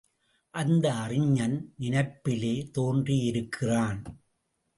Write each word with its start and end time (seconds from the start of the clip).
அந்த 0.53 0.93
அறிஞன் 0.93 1.73
நினைப்பிலே 1.79 2.71
தோன்றியிருக்கிறான். 2.71 4.01